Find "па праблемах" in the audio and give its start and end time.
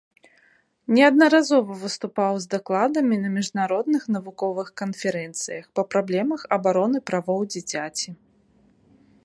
5.81-6.41